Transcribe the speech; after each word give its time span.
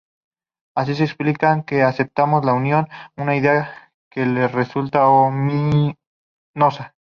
Así 0.75 0.95
se 0.95 1.03
explica 1.03 1.63
que 1.63 1.83
aceptaran 1.83 2.43
la 2.43 2.55
Unión, 2.55 2.87
una 3.17 3.35
idea 3.35 3.93
que 4.09 4.25
les 4.25 4.51
resultaba 4.51 5.07
ominosa. 5.09 6.95